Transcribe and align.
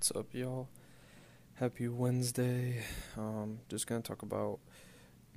What's 0.00 0.12
up, 0.16 0.32
y'all? 0.32 0.66
Happy 1.56 1.86
Wednesday. 1.86 2.82
Um, 3.18 3.58
just 3.68 3.86
gonna 3.86 4.00
talk 4.00 4.22
about 4.22 4.58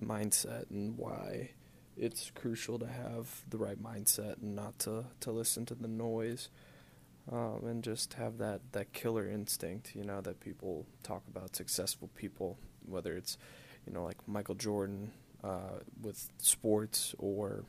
mindset 0.02 0.70
and 0.70 0.98
why 0.98 1.50
it's 1.98 2.32
crucial 2.34 2.80
to 2.80 2.88
have 2.88 3.44
the 3.50 3.58
right 3.58 3.78
mindset 3.84 4.42
and 4.42 4.56
not 4.56 4.80
to, 4.80 5.04
to 5.20 5.32
listen 5.32 5.66
to 5.66 5.76
the 5.76 5.90
noise. 5.90 6.48
Um, 7.30 7.66
and 7.66 7.84
just 7.84 8.14
have 8.14 8.38
that, 8.38 8.62
that 8.72 8.94
killer 8.94 9.28
instinct, 9.28 9.98
you 9.98 10.06
know, 10.06 10.22
that 10.22 10.40
people 10.40 10.86
talk 11.04 11.24
about, 11.28 11.58
successful 11.58 12.10
people, 12.16 12.58
whether 12.86 13.18
it's, 13.18 13.38
you 13.86 13.92
know, 13.92 14.06
like 14.06 14.26
Michael 14.30 14.56
Jordan 14.56 15.12
uh, 15.44 15.80
with 16.02 16.30
sports 16.38 17.14
or 17.20 17.66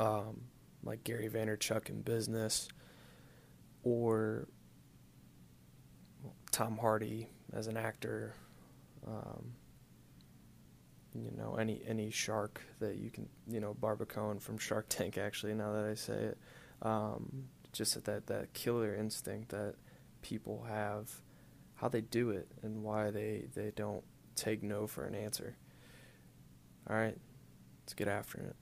um, 0.00 0.46
like 0.82 1.04
Gary 1.04 1.28
Vaynerchuk 1.28 1.88
in 1.88 2.02
business 2.02 2.66
or 3.84 4.48
Tom 6.56 6.78
Hardy 6.78 7.28
as 7.52 7.66
an 7.66 7.76
actor, 7.76 8.32
um, 9.06 9.52
you 11.14 11.30
know, 11.36 11.56
any 11.56 11.82
any 11.86 12.10
shark 12.10 12.62
that 12.80 12.96
you 12.96 13.10
can, 13.10 13.28
you 13.46 13.60
know, 13.60 13.76
Barbacoa 13.78 14.40
from 14.40 14.56
Shark 14.56 14.86
Tank. 14.88 15.18
Actually, 15.18 15.52
now 15.52 15.74
that 15.74 15.84
I 15.84 15.92
say 15.92 16.14
it, 16.14 16.38
um, 16.80 17.44
just 17.72 18.02
that 18.02 18.26
that 18.28 18.54
killer 18.54 18.94
instinct 18.94 19.50
that 19.50 19.74
people 20.22 20.64
have, 20.66 21.10
how 21.74 21.88
they 21.88 22.00
do 22.00 22.30
it, 22.30 22.48
and 22.62 22.82
why 22.82 23.10
they 23.10 23.48
they 23.54 23.70
don't 23.76 24.04
take 24.34 24.62
no 24.62 24.86
for 24.86 25.04
an 25.04 25.14
answer. 25.14 25.58
All 26.88 26.96
right, 26.96 27.18
let's 27.82 27.92
get 27.92 28.08
after 28.08 28.38
it. 28.38 28.56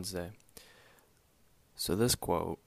Wednesday. 0.00 0.30
So 1.76 1.94
this 1.94 2.14
quote 2.14 2.58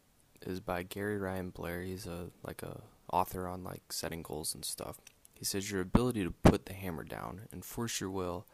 is 0.46 0.60
by 0.60 0.84
Gary 0.84 1.18
Ryan 1.18 1.50
Blair. 1.50 1.82
He's 1.82 2.06
a 2.06 2.28
like 2.46 2.62
a 2.62 2.82
author 3.12 3.48
on 3.48 3.64
like 3.64 3.92
setting 3.92 4.22
goals 4.22 4.54
and 4.54 4.64
stuff. 4.64 5.02
He 5.34 5.44
says 5.44 5.72
your 5.72 5.82
ability 5.82 6.24
to 6.24 6.30
put 6.30 6.68
the 6.68 6.74
hammer 6.74 7.04
down 7.04 7.48
and 7.52 7.66
force 7.66 8.00
your 8.00 8.12
will 8.12 8.46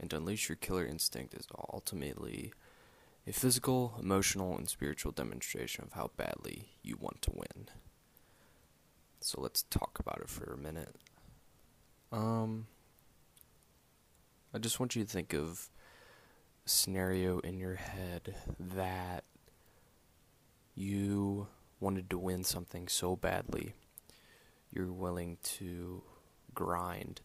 and 0.00 0.12
unleash 0.12 0.48
your 0.48 0.56
killer 0.56 0.84
instinct 0.84 1.34
is 1.34 1.46
ultimately 1.72 2.52
a 3.28 3.32
physical, 3.32 3.94
emotional, 4.00 4.56
and 4.56 4.68
spiritual 4.68 5.12
demonstration 5.12 5.84
of 5.84 5.92
how 5.92 6.10
badly 6.16 6.70
you 6.82 6.96
want 6.98 7.22
to 7.22 7.30
win. 7.32 7.68
So 9.20 9.40
let's 9.40 9.62
talk 9.70 10.00
about 10.00 10.18
it 10.20 10.28
for 10.28 10.52
a 10.52 10.58
minute. 10.58 10.96
Um 12.10 12.66
I 14.52 14.58
just 14.58 14.80
want 14.80 14.96
you 14.96 15.04
to 15.04 15.08
think 15.08 15.32
of 15.32 15.70
scenario 16.66 17.38
in 17.38 17.58
your 17.58 17.76
head 17.76 18.34
that 18.58 19.24
you 20.74 21.46
wanted 21.80 22.10
to 22.10 22.18
win 22.18 22.44
something 22.44 22.88
so 22.88 23.16
badly, 23.16 23.72
you're 24.70 24.92
willing 24.92 25.38
to 25.42 26.02
grind 26.54 27.20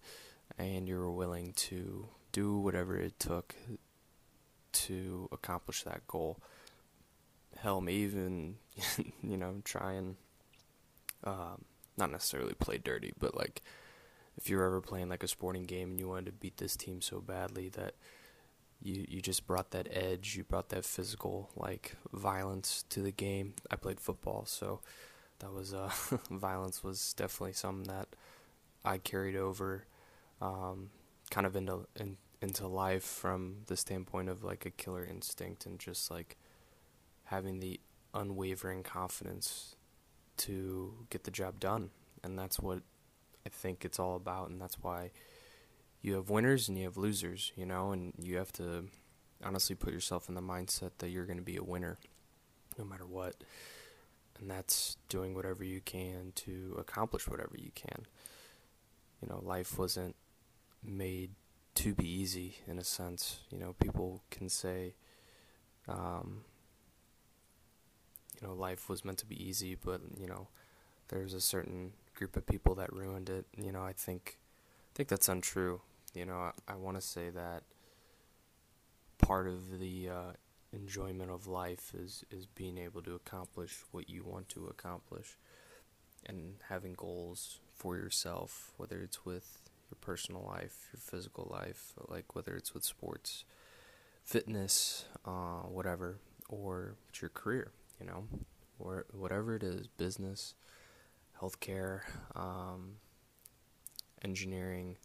and 0.57 0.87
you're 0.87 1.09
willing 1.09 1.53
to 1.53 2.07
do 2.31 2.57
whatever 2.57 2.97
it 2.97 3.19
took 3.19 3.55
to 4.71 5.27
accomplish 5.31 5.83
that 5.83 6.07
goal. 6.07 6.37
Hell, 7.57 7.81
may 7.81 7.93
even, 7.93 8.55
you 9.23 9.37
know, 9.37 9.61
try 9.65 9.93
and 9.93 10.15
um, 11.23 11.65
not 11.97 12.11
necessarily 12.11 12.53
play 12.53 12.77
dirty, 12.77 13.11
but 13.19 13.35
like 13.35 13.61
if 14.37 14.49
you're 14.49 14.65
ever 14.65 14.81
playing 14.81 15.09
like 15.09 15.23
a 15.23 15.27
sporting 15.27 15.63
game 15.63 15.91
and 15.91 15.99
you 15.99 16.07
wanted 16.07 16.27
to 16.27 16.31
beat 16.31 16.57
this 16.57 16.75
team 16.75 17.01
so 17.01 17.19
badly 17.19 17.69
that 17.69 17.95
you 18.81 19.05
you 19.07 19.21
just 19.21 19.47
brought 19.47 19.71
that 19.71 19.87
edge, 19.91 20.35
you 20.35 20.43
brought 20.43 20.69
that 20.69 20.85
physical 20.85 21.49
like 21.55 21.95
violence 22.11 22.83
to 22.89 23.01
the 23.01 23.11
game. 23.11 23.53
I 23.69 23.75
played 23.75 23.99
football, 23.99 24.45
so 24.45 24.81
that 25.39 25.53
was 25.53 25.73
uh 25.73 25.91
violence 26.29 26.83
was 26.83 27.13
definitely 27.13 27.53
something 27.53 27.93
that 27.93 28.07
I 28.83 28.97
carried 28.97 29.35
over 29.35 29.85
um, 30.41 30.89
kind 31.29 31.45
of 31.45 31.55
into 31.55 31.87
in, 31.99 32.17
into 32.41 32.67
life 32.67 33.03
from 33.03 33.57
the 33.67 33.77
standpoint 33.77 34.29
of 34.29 34.43
like 34.43 34.65
a 34.65 34.71
killer 34.71 35.05
instinct 35.05 35.65
and 35.65 35.79
just 35.79 36.09
like 36.09 36.37
having 37.25 37.59
the 37.59 37.79
unwavering 38.13 38.83
confidence 38.83 39.75
to 40.37 41.05
get 41.09 41.23
the 41.23 41.31
job 41.31 41.59
done. 41.59 41.91
And 42.23 42.37
that's 42.37 42.59
what 42.59 42.81
I 43.45 43.49
think 43.49 43.85
it's 43.85 43.99
all 43.99 44.15
about 44.15 44.49
and 44.49 44.59
that's 44.59 44.79
why 44.81 45.11
you 46.01 46.15
have 46.15 46.29
winners 46.29 46.67
and 46.67 46.77
you 46.77 46.85
have 46.85 46.97
losers, 46.97 47.51
you 47.55 47.65
know, 47.65 47.91
and 47.91 48.13
you 48.17 48.37
have 48.37 48.51
to 48.53 48.85
honestly 49.43 49.75
put 49.75 49.93
yourself 49.93 50.29
in 50.29 50.35
the 50.35 50.41
mindset 50.41 50.91
that 50.99 51.09
you're 51.09 51.25
going 51.25 51.37
to 51.37 51.43
be 51.43 51.57
a 51.57 51.63
winner 51.63 51.97
no 52.77 52.85
matter 52.85 53.05
what. 53.05 53.35
And 54.39 54.49
that's 54.49 54.97
doing 55.09 55.35
whatever 55.35 55.63
you 55.63 55.81
can 55.81 56.31
to 56.35 56.75
accomplish 56.79 57.27
whatever 57.27 57.55
you 57.57 57.71
can. 57.75 58.07
You 59.21 59.29
know, 59.29 59.39
life 59.43 59.77
wasn't 59.77 60.15
made 60.83 61.31
to 61.75 61.93
be 61.93 62.09
easy 62.09 62.55
in 62.67 62.79
a 62.79 62.83
sense. 62.83 63.41
You 63.51 63.59
know, 63.59 63.75
people 63.79 64.23
can 64.31 64.49
say, 64.49 64.95
um, 65.87 66.41
you 68.41 68.47
know, 68.47 68.53
life 68.55 68.89
was 68.89 69.05
meant 69.05 69.19
to 69.19 69.27
be 69.27 69.41
easy, 69.41 69.75
but, 69.75 70.01
you 70.19 70.27
know, 70.27 70.47
there's 71.09 71.35
a 71.35 71.41
certain 71.41 71.93
group 72.15 72.35
of 72.35 72.47
people 72.47 72.73
that 72.75 72.91
ruined 72.91 73.29
it. 73.29 73.45
You 73.55 73.71
know, 73.71 73.83
I 73.83 73.93
think 73.93 74.39
I 74.91 74.93
think 74.95 75.09
that's 75.09 75.29
untrue. 75.29 75.81
You 76.13 76.25
know, 76.25 76.51
I, 76.67 76.73
I 76.73 76.75
want 76.75 76.97
to 76.97 77.01
say 77.01 77.29
that 77.29 77.63
part 79.17 79.47
of 79.47 79.79
the 79.79 80.09
uh, 80.09 80.31
enjoyment 80.73 81.31
of 81.31 81.47
life 81.47 81.93
is 81.97 82.23
is 82.31 82.45
being 82.45 82.77
able 82.77 83.01
to 83.03 83.15
accomplish 83.15 83.79
what 83.91 84.09
you 84.09 84.23
want 84.23 84.49
to 84.49 84.65
accomplish, 84.67 85.37
and 86.25 86.55
having 86.69 86.93
goals 86.93 87.59
for 87.75 87.95
yourself, 87.95 88.71
whether 88.77 89.01
it's 89.01 89.25
with 89.25 89.61
your 89.89 89.97
personal 90.01 90.43
life, 90.45 90.89
your 90.93 90.99
physical 90.99 91.47
life, 91.51 91.93
like 92.07 92.35
whether 92.35 92.55
it's 92.55 92.73
with 92.73 92.83
sports, 92.83 93.45
fitness, 94.23 95.05
uh, 95.25 95.61
whatever, 95.67 96.19
or 96.49 96.95
it's 97.09 97.21
your 97.21 97.29
career. 97.29 97.71
You 97.99 98.07
know, 98.07 98.23
or 98.79 99.05
whatever 99.13 99.55
it 99.55 99.61
is, 99.61 99.85
business, 99.87 100.55
healthcare, 101.39 102.01
um, 102.35 102.95
engineering 104.23 104.97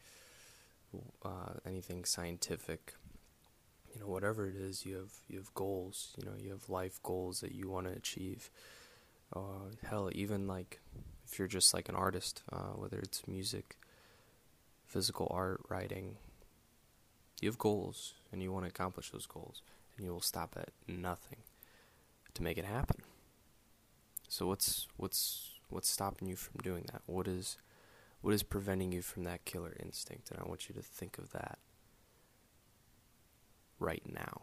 uh, 1.25 1.55
anything 1.67 2.05
scientific, 2.05 2.95
you 3.93 4.01
know, 4.01 4.07
whatever 4.07 4.49
it 4.49 4.57
is, 4.57 4.85
you 4.85 4.97
have 4.97 5.13
you 5.29 5.39
have 5.39 5.53
goals. 5.55 6.15
You 6.19 6.27
know, 6.27 6.37
you 6.39 6.51
have 6.51 6.69
life 6.69 7.01
goals 7.03 7.41
that 7.41 7.55
you 7.55 7.69
want 7.69 7.87
to 7.87 7.93
achieve. 7.93 8.51
Uh, 9.35 9.71
hell, 9.89 10.11
even 10.13 10.47
like 10.47 10.81
if 11.27 11.39
you're 11.39 11.49
just 11.49 11.75
like 11.75 11.89
an 11.89 11.97
artist, 11.97 12.43
uh, 12.53 12.75
whether 12.75 12.99
it's 12.99 13.27
music, 13.27 13.77
physical 14.87 15.29
art, 15.31 15.61
writing, 15.69 16.17
you 17.41 17.49
have 17.49 17.59
goals 17.59 18.15
and 18.33 18.43
you 18.43 18.53
want 18.53 18.65
to 18.65 18.71
accomplish 18.71 19.11
those 19.11 19.27
goals, 19.27 19.63
and 19.97 20.07
you 20.07 20.13
will 20.13 20.21
stop 20.21 20.57
at 20.57 20.71
nothing 20.87 21.39
to 22.35 22.43
make 22.43 22.59
it 22.59 22.65
happen. 22.65 23.03
So 24.29 24.47
what's 24.47 24.89
what's 24.97 25.53
what's 25.69 25.89
stopping 25.89 26.29
you 26.29 26.37
from 26.37 26.61
doing 26.63 26.85
that? 26.93 27.03
What 27.07 27.27
is 27.27 27.57
what 28.21 28.35
is 28.35 28.43
preventing 28.43 28.93
you 28.93 29.03
from 29.03 29.25
that 29.25 29.45
killer 29.45 29.77
instinct? 29.81 30.31
And 30.31 30.41
I 30.41 30.49
want 30.49 30.69
you 30.69 30.75
to 30.75 30.83
think 30.83 31.19
of 31.19 31.31
that 31.33 31.59
right 33.79 34.03
now. 34.07 34.43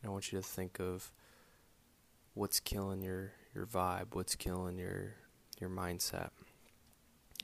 And 0.00 0.10
I 0.10 0.12
want 0.12 0.32
you 0.32 0.38
to 0.38 0.44
think 0.44 0.78
of 0.80 1.12
what's 2.34 2.60
killing 2.60 3.02
your, 3.02 3.32
your 3.54 3.66
vibe, 3.66 4.14
what's 4.14 4.36
killing 4.36 4.78
your 4.78 5.14
your 5.60 5.70
mindset. 5.70 6.30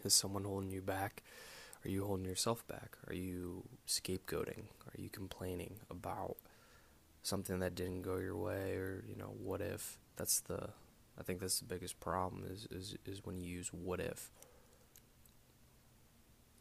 Is 0.05 0.15
someone 0.15 0.45
holding 0.45 0.71
you 0.71 0.83
back? 0.83 1.23
Are 1.85 1.89
you 1.89 2.05
holding 2.05 2.27
yourself 2.27 2.67
back? 2.67 2.97
Are 3.09 3.15
you 3.15 3.65
scapegoating? 3.87 4.65
Are 4.87 4.97
you 4.97 5.11
complaining 5.11 5.81
about 5.91 6.37
something 7.23 7.59
that 7.59 7.75
didn't 7.75 8.03
go 8.03 8.17
your 8.19 8.37
way 8.37 8.75
or, 8.75 9.05
you 9.09 9.17
know, 9.17 9.35
what 9.43 9.61
if? 9.61 9.99
That's 10.17 10.41
the 10.41 10.71
I 11.19 11.23
think 11.23 11.41
that's 11.41 11.61
the 11.61 11.67
biggest 11.67 12.01
problem 12.01 12.45
is 12.51 12.67
is, 12.71 12.97
is 13.05 13.25
when 13.25 13.39
you 13.39 13.47
use 13.47 13.69
what 13.73 14.01
if. 14.01 14.31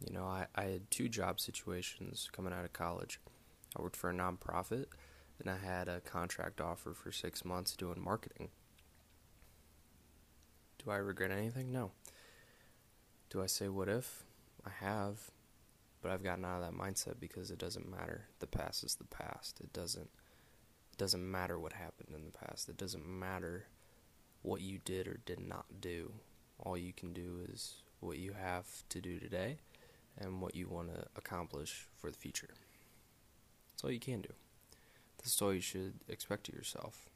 You 0.06 0.14
know, 0.14 0.26
I, 0.26 0.48
I 0.56 0.64
had 0.64 0.92
two 0.92 1.08
job 1.08 1.40
situations 1.40 2.30
coming 2.32 2.54
out 2.54 2.66
of 2.66 2.74
college. 2.74 3.20
I 3.78 3.82
worked 3.82 3.96
for 3.96 4.10
a 4.10 4.14
nonprofit, 4.14 4.86
and 5.40 5.50
I 5.50 5.58
had 5.58 5.88
a 5.88 6.02
contract 6.02 6.60
offer 6.60 6.94
for 6.94 7.12
six 7.12 7.46
months 7.46 7.76
doing 7.76 8.04
marketing. 8.04 8.50
Do 10.84 10.92
I 10.92 10.98
regret 10.98 11.32
anything? 11.32 11.72
No. 11.72 11.92
Do 13.30 13.42
I 13.42 13.46
say 13.46 13.70
what 13.70 13.88
if? 13.88 14.26
I 14.66 14.70
have, 14.70 15.32
but 16.02 16.12
I've 16.12 16.24
gotten 16.24 16.46
out 16.46 16.62
of 16.62 16.64
that 16.64 16.78
mindset 16.78 17.20
because 17.20 17.50
it 17.52 17.58
doesn't 17.58 17.90
matter. 17.90 18.28
The 18.40 18.48
past 18.48 18.84
is 18.84 18.96
the 18.96 19.06
past. 19.06 19.60
It 19.62 19.74
doesn't 19.74 20.10
it 20.92 20.98
doesn't 20.98 21.32
matter 21.32 21.58
what 21.58 21.74
happened 21.74 22.10
in 22.14 22.26
the 22.26 22.32
past. 22.32 22.70
It 22.70 22.78
doesn't 22.78 23.06
matter 23.06 23.66
what 24.44 24.62
you 24.62 24.78
did 24.86 25.08
or 25.08 25.18
did 25.26 25.40
not 25.40 25.66
do. 25.82 26.12
All 26.60 26.78
you 26.78 26.94
can 26.94 27.14
do 27.14 27.40
is 27.52 27.78
what 28.00 28.20
you 28.20 28.34
have 28.34 28.68
to 28.90 29.02
do 29.02 29.20
today 29.20 29.58
and 30.18 30.42
what 30.42 30.56
you 30.56 30.68
want 30.68 30.94
to 30.94 31.06
accomplish 31.16 31.88
for 31.98 32.12
the 32.12 32.18
future. 32.18 32.50
That's 33.72 33.84
all 33.84 33.92
you 33.92 34.00
can 34.00 34.22
do. 34.22 34.34
This 35.24 35.34
is 35.34 35.42
all 35.42 35.54
you 35.54 35.62
should 35.62 35.94
expect 36.08 36.50
of 36.50 36.56
yourself. 36.56 37.10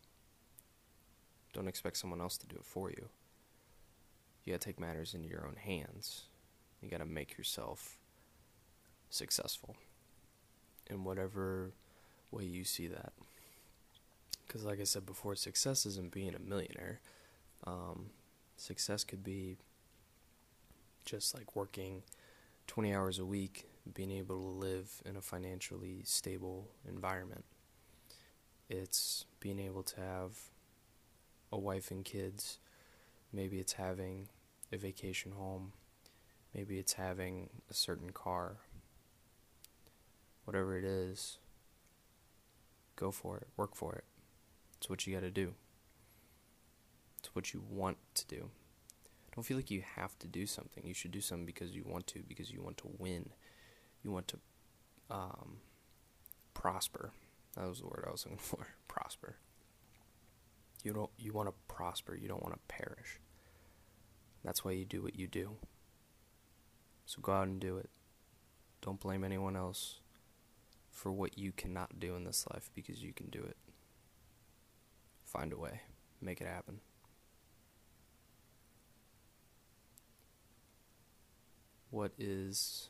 Don't 1.53 1.67
expect 1.67 1.97
someone 1.97 2.21
else 2.21 2.37
to 2.37 2.47
do 2.47 2.55
it 2.55 2.65
for 2.65 2.89
you. 2.89 3.09
You 4.43 4.53
gotta 4.53 4.65
take 4.65 4.79
matters 4.79 5.13
into 5.13 5.27
your 5.27 5.45
own 5.45 5.57
hands. 5.57 6.23
You 6.81 6.89
gotta 6.89 7.05
make 7.05 7.37
yourself 7.37 7.97
successful 9.09 9.75
in 10.89 11.03
whatever 11.03 11.71
way 12.31 12.45
you 12.45 12.63
see 12.63 12.87
that. 12.87 13.11
Because, 14.45 14.63
like 14.63 14.79
I 14.79 14.85
said 14.85 15.05
before, 15.05 15.35
success 15.35 15.85
isn't 15.85 16.13
being 16.13 16.33
a 16.33 16.39
millionaire. 16.39 17.01
Um, 17.65 18.11
success 18.55 19.03
could 19.03 19.23
be 19.23 19.57
just 21.05 21.33
like 21.33 21.55
working 21.55 22.03
20 22.67 22.93
hours 22.93 23.19
a 23.19 23.25
week, 23.25 23.69
being 23.93 24.11
able 24.11 24.35
to 24.35 24.59
live 24.59 25.01
in 25.05 25.15
a 25.15 25.21
financially 25.21 26.01
stable 26.03 26.67
environment. 26.87 27.45
It's 28.69 29.25
being 29.39 29.59
able 29.59 29.83
to 29.83 30.01
have 30.01 30.37
a 31.51 31.57
wife 31.57 31.91
and 31.91 32.03
kids. 32.03 32.59
Maybe 33.31 33.59
it's 33.59 33.73
having 33.73 34.27
a 34.71 34.77
vacation 34.77 35.31
home. 35.31 35.71
Maybe 36.53 36.77
it's 36.77 36.93
having 36.93 37.49
a 37.69 37.73
certain 37.73 38.09
car. 38.09 38.57
Whatever 40.43 40.77
it 40.77 40.83
is, 40.83 41.37
go 42.95 43.11
for 43.11 43.37
it, 43.37 43.47
work 43.55 43.75
for 43.75 43.95
it. 43.95 44.05
It's 44.77 44.89
what 44.89 45.05
you 45.05 45.13
got 45.13 45.21
to 45.21 45.31
do. 45.31 45.53
What 47.37 47.53
you 47.53 47.61
want 47.69 47.97
to 48.15 48.25
do. 48.25 48.49
Don't 49.35 49.43
feel 49.43 49.57
like 49.57 49.69
you 49.69 49.83
have 49.95 50.17
to 50.17 50.27
do 50.27 50.47
something. 50.47 50.83
You 50.83 50.95
should 50.95 51.11
do 51.11 51.21
something 51.21 51.45
because 51.45 51.75
you 51.75 51.83
want 51.87 52.07
to, 52.07 52.23
because 52.27 52.49
you 52.49 52.63
want 52.63 52.77
to 52.79 52.89
win. 52.97 53.29
You 54.03 54.09
want 54.11 54.27
to 54.29 54.39
um, 55.11 55.57
prosper. 56.55 57.11
That 57.55 57.69
was 57.69 57.81
the 57.81 57.85
word 57.85 58.05
I 58.07 58.11
was 58.11 58.25
looking 58.25 58.39
for. 58.41 58.69
prosper. 58.87 59.35
You 60.83 60.93
don't. 60.93 61.11
You 61.19 61.31
want 61.31 61.47
to 61.47 61.53
prosper. 61.67 62.15
You 62.15 62.27
don't 62.27 62.41
want 62.41 62.55
to 62.55 62.59
perish. 62.67 63.19
That's 64.43 64.65
why 64.65 64.71
you 64.71 64.83
do 64.83 65.03
what 65.03 65.15
you 65.15 65.27
do. 65.27 65.57
So 67.05 67.21
go 67.21 67.33
out 67.33 67.47
and 67.47 67.59
do 67.59 67.77
it. 67.77 67.91
Don't 68.81 68.99
blame 68.99 69.23
anyone 69.23 69.55
else 69.55 69.99
for 70.89 71.11
what 71.11 71.37
you 71.37 71.51
cannot 71.51 71.99
do 71.99 72.15
in 72.15 72.23
this 72.23 72.47
life 72.51 72.71
because 72.73 73.03
you 73.03 73.13
can 73.13 73.27
do 73.27 73.43
it. 73.43 73.57
Find 75.23 75.53
a 75.53 75.57
way. 75.57 75.81
Make 76.19 76.41
it 76.41 76.47
happen. 76.47 76.79
What 81.97 82.11
is 82.19 82.89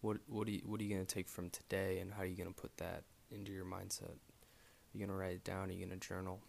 what 0.00 0.16
what 0.26 0.48
are 0.48 0.52
you, 0.52 0.62
what 0.64 0.80
are 0.80 0.84
you 0.84 0.94
going 0.94 1.04
to 1.04 1.14
take 1.14 1.28
from 1.28 1.50
today 1.50 1.98
and 1.98 2.14
how 2.14 2.22
are 2.22 2.24
you 2.24 2.34
going 2.34 2.48
to 2.48 2.54
put 2.54 2.78
that 2.78 3.02
into 3.30 3.52
your 3.52 3.66
mindset? 3.66 4.08
Are 4.08 4.94
you 4.94 5.00
going 5.00 5.10
to 5.10 5.14
write 5.14 5.32
it 5.32 5.44
down? 5.44 5.68
Are 5.68 5.72
you 5.72 5.84
going 5.84 6.00
to 6.00 6.08
journal? 6.08 6.40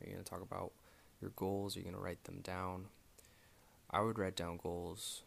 Are 0.00 0.08
you 0.08 0.14
going 0.14 0.24
to 0.24 0.28
talk 0.28 0.42
about 0.42 0.72
your 1.20 1.30
goals? 1.36 1.76
Are 1.76 1.78
you 1.78 1.84
going 1.84 1.94
to 1.94 2.02
write 2.02 2.24
them 2.24 2.40
down? 2.42 2.86
I 3.88 4.00
would 4.00 4.18
write 4.18 4.34
down 4.34 4.58
goals 4.60 5.22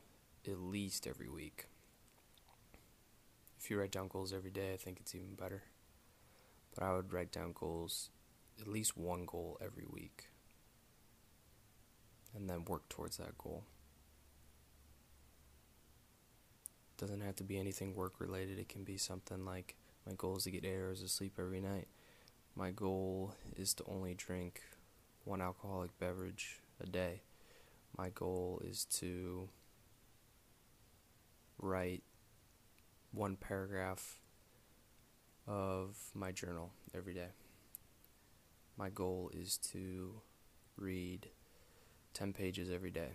at 0.45 0.59
least 0.59 1.07
every 1.07 1.29
week. 1.29 1.67
If 3.57 3.71
you 3.71 3.79
write 3.79 3.91
down 3.91 4.09
goals 4.09 4.33
every 4.33 4.51
day, 4.51 4.73
I 4.73 4.75
think 4.75 4.97
it's 4.99 5.15
even 5.15 5.35
better. 5.35 5.63
But 6.75 6.83
I 6.83 6.93
would 6.93 7.13
write 7.13 7.31
down 7.31 7.53
goals, 7.57 8.09
at 8.59 8.67
least 8.67 8.97
one 8.97 9.25
goal 9.25 9.57
every 9.63 9.85
week, 9.89 10.25
and 12.35 12.49
then 12.49 12.65
work 12.65 12.89
towards 12.89 13.15
that 13.15 13.37
goal. 13.37 13.63
Doesn't 16.97 17.21
have 17.21 17.35
to 17.37 17.43
be 17.43 17.57
anything 17.57 17.95
work 17.95 18.19
related. 18.19 18.59
It 18.59 18.69
can 18.69 18.83
be 18.83 18.97
something 18.97 19.45
like 19.45 19.75
my 20.05 20.13
goal 20.13 20.37
is 20.37 20.43
to 20.43 20.51
get 20.51 20.65
eight 20.65 20.77
hours 20.77 21.01
of 21.01 21.09
sleep 21.09 21.33
every 21.39 21.61
night. 21.61 21.87
My 22.55 22.71
goal 22.71 23.33
is 23.55 23.73
to 23.75 23.83
only 23.87 24.13
drink 24.13 24.61
one 25.23 25.41
alcoholic 25.41 25.97
beverage 25.97 26.59
a 26.81 26.85
day. 26.85 27.21
My 27.97 28.09
goal 28.09 28.61
is 28.63 28.85
to 28.85 29.49
write 31.57 32.03
one 33.11 33.35
paragraph 33.37 34.19
of 35.47 35.97
my 36.13 36.31
journal 36.31 36.71
every 36.95 37.13
day. 37.13 37.29
My 38.77 38.89
goal 38.89 39.31
is 39.33 39.57
to 39.71 40.21
read 40.77 41.29
10 42.13 42.33
pages 42.33 42.69
every 42.69 42.91
day. 42.91 43.11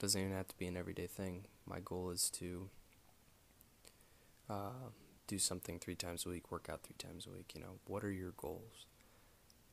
Doesn't 0.00 0.18
even 0.18 0.34
have 0.34 0.48
to 0.48 0.56
be 0.56 0.66
an 0.66 0.78
everyday 0.78 1.06
thing. 1.06 1.44
My 1.66 1.78
goal 1.78 2.08
is 2.08 2.30
to 2.30 2.70
uh, 4.48 4.88
do 5.26 5.38
something 5.38 5.78
three 5.78 5.94
times 5.94 6.24
a 6.24 6.30
week, 6.30 6.50
work 6.50 6.68
out 6.72 6.82
three 6.82 6.96
times 6.96 7.26
a 7.26 7.30
week. 7.30 7.52
You 7.54 7.60
know, 7.60 7.78
what 7.86 8.02
are 8.02 8.10
your 8.10 8.32
goals? 8.32 8.86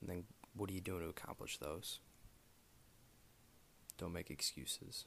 And 0.01 0.09
then 0.09 0.24
what 0.53 0.69
are 0.69 0.74
you 0.74 0.81
doing 0.81 1.00
to 1.00 1.07
accomplish 1.07 1.57
those? 1.57 2.01
Don't 3.97 4.12
make 4.12 4.29
excuses. 4.29 5.06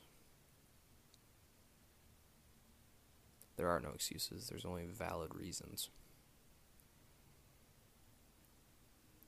There 3.58 3.68
are 3.68 3.78
no 3.78 3.90
excuses, 3.90 4.48
there's 4.48 4.64
only 4.64 4.86
valid 4.86 5.34
reasons. 5.34 5.90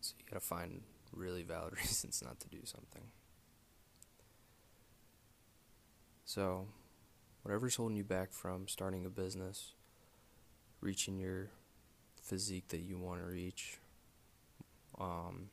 So 0.00 0.14
you 0.18 0.24
gotta 0.26 0.40
find 0.40 0.80
really 1.12 1.42
valid 1.42 1.74
reasons 1.76 2.22
not 2.24 2.40
to 2.40 2.48
do 2.48 2.60
something. 2.64 3.02
So, 6.34 6.68
whatever's 7.42 7.76
holding 7.76 7.98
you 7.98 8.04
back 8.04 8.32
from 8.32 8.66
starting 8.66 9.04
a 9.04 9.10
business, 9.10 9.74
reaching 10.80 11.18
your 11.18 11.50
physique 12.22 12.68
that 12.68 12.80
you 12.80 12.96
want 12.96 13.20
to 13.20 13.26
reach, 13.26 13.76
um, 14.98 15.50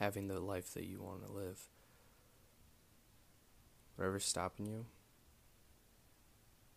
having 0.00 0.26
the 0.26 0.40
life 0.40 0.74
that 0.74 0.86
you 0.86 1.00
want 1.00 1.24
to 1.24 1.32
live, 1.32 1.60
whatever's 3.94 4.24
stopping 4.24 4.66
you, 4.66 4.86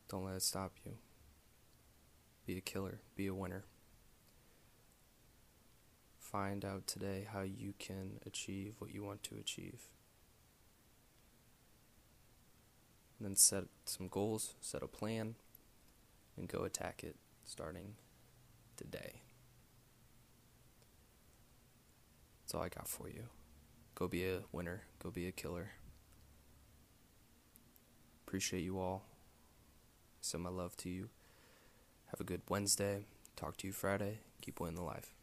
don't 0.07 0.25
let 0.25 0.36
it 0.36 0.44
stop 0.44 0.74
you. 0.86 0.92
Be 2.45 2.56
a 2.56 2.62
killer, 2.62 3.00
be 3.16 3.25
a 3.25 3.33
winner. 3.33 3.63
Find 6.19 6.63
out 6.63 6.86
today 6.86 7.27
how 7.33 7.42
you 7.42 7.74
can 7.80 8.19
achieve 8.27 8.75
what 8.77 8.94
you 8.94 9.04
want 9.04 9.24
to 9.24 9.38
achieve. 9.38 9.89
And 13.19 13.27
then 13.27 13.36
set 13.36 13.66
some 13.86 14.07
goals, 14.07 14.56
set 14.62 14.81
a 14.81 14.88
plan, 14.88 15.36
and 16.38 16.47
go 16.47 16.64
attack 16.64 17.04
it 17.04 17.18
starting 17.44 17.95
today. 18.78 19.21
That's 22.42 22.56
all 22.56 22.61
I 22.61 22.69
got 22.69 22.88
for 22.88 23.09
you. 23.09 23.23
Go 23.94 24.07
be 24.07 24.26
a 24.26 24.40
winner, 24.54 24.83
go 25.04 25.11
be 25.11 25.28
a 25.28 25.31
killer. 25.31 25.71
Appreciate 28.26 28.64
you 28.64 28.80
all. 28.80 29.04
Send 30.21 30.44
my 30.44 30.49
love 30.49 30.78
to 30.78 30.90
you. 30.90 31.09
Have 32.07 32.21
a 32.21 32.23
good 32.23 32.42
Wednesday. 32.47 33.06
Talk 33.35 33.57
to 33.57 33.68
you 33.68 33.73
Friday. 33.73 34.19
Keep 34.42 34.59
winning 34.59 34.76
the 34.76 34.83
life. 34.83 35.19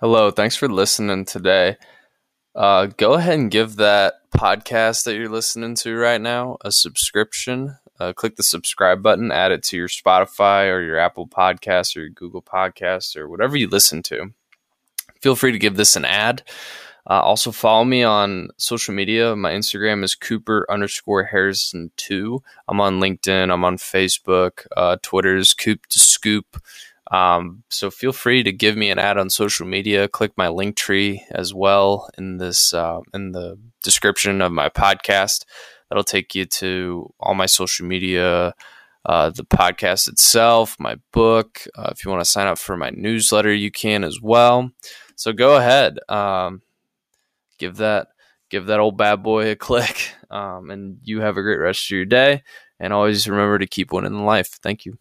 Hello, 0.00 0.30
thanks 0.30 0.54
for 0.54 0.68
listening 0.68 1.24
today. 1.24 1.76
Uh, 2.54 2.86
go 2.86 3.14
ahead 3.14 3.36
and 3.36 3.50
give 3.50 3.74
that 3.76 4.30
podcast 4.30 5.02
that 5.02 5.16
you're 5.16 5.28
listening 5.28 5.74
to 5.74 5.96
right 5.96 6.20
now 6.20 6.56
a 6.60 6.70
subscription. 6.70 7.76
Uh, 7.98 8.12
click 8.12 8.36
the 8.36 8.44
subscribe 8.44 9.02
button, 9.02 9.32
add 9.32 9.50
it 9.50 9.64
to 9.64 9.76
your 9.76 9.88
Spotify 9.88 10.72
or 10.72 10.82
your 10.82 11.00
Apple 11.00 11.26
Podcasts 11.26 11.96
or 11.96 12.02
your 12.02 12.10
Google 12.10 12.42
Podcasts 12.42 13.16
or 13.16 13.28
whatever 13.28 13.56
you 13.56 13.66
listen 13.68 14.00
to. 14.04 14.32
Feel 15.20 15.34
free 15.34 15.50
to 15.50 15.58
give 15.58 15.74
this 15.74 15.96
an 15.96 16.04
ad. 16.04 16.44
Uh, 17.10 17.20
also, 17.20 17.50
follow 17.50 17.84
me 17.84 18.04
on 18.04 18.50
social 18.56 18.94
media. 18.94 19.34
My 19.34 19.50
Instagram 19.50 20.04
is 20.04 20.14
Cooper 20.14 20.64
underscore 20.70 21.24
Harrison 21.24 21.90
two. 21.96 22.40
I'm 22.68 22.80
on 22.80 23.00
LinkedIn. 23.00 23.52
I'm 23.52 23.64
on 23.64 23.78
Facebook. 23.78 24.64
Uh, 24.76 24.96
Twitter 25.02 25.36
is 25.36 25.54
Coop 25.54 25.86
to 25.86 25.98
Scoop. 25.98 26.62
Um, 27.10 27.62
so 27.70 27.90
feel 27.90 28.12
free 28.12 28.42
to 28.42 28.52
give 28.52 28.76
me 28.76 28.90
an 28.90 28.98
ad 28.98 29.16
on 29.18 29.30
social 29.30 29.66
media. 29.66 30.08
Click 30.08 30.32
my 30.36 30.48
Linktree 30.48 31.20
as 31.30 31.54
well 31.54 32.08
in 32.18 32.36
this 32.36 32.74
uh, 32.74 33.00
in 33.14 33.32
the 33.32 33.58
description 33.82 34.42
of 34.42 34.52
my 34.52 34.68
podcast. 34.68 35.44
That'll 35.88 36.04
take 36.04 36.34
you 36.34 36.44
to 36.44 37.12
all 37.18 37.34
my 37.34 37.46
social 37.46 37.86
media, 37.86 38.54
uh, 39.06 39.30
the 39.30 39.44
podcast 39.44 40.08
itself, 40.08 40.76
my 40.78 40.96
book. 41.12 41.66
Uh, 41.74 41.88
if 41.92 42.04
you 42.04 42.10
want 42.10 42.22
to 42.22 42.30
sign 42.30 42.46
up 42.46 42.58
for 42.58 42.76
my 42.76 42.90
newsletter, 42.90 43.54
you 43.54 43.70
can 43.70 44.04
as 44.04 44.20
well. 44.20 44.70
So 45.16 45.32
go 45.32 45.56
ahead, 45.56 45.98
um, 46.10 46.60
give 47.58 47.76
that 47.76 48.08
give 48.50 48.66
that 48.66 48.80
old 48.80 48.98
bad 48.98 49.22
boy 49.22 49.50
a 49.50 49.56
click, 49.56 50.12
um, 50.30 50.70
and 50.70 50.98
you 51.02 51.20
have 51.22 51.38
a 51.38 51.42
great 51.42 51.58
rest 51.58 51.86
of 51.86 51.96
your 51.96 52.04
day. 52.04 52.42
And 52.78 52.92
always 52.92 53.26
remember 53.26 53.58
to 53.58 53.66
keep 53.66 53.92
winning 53.92 54.14
in 54.14 54.24
life. 54.24 54.58
Thank 54.62 54.84
you. 54.84 54.98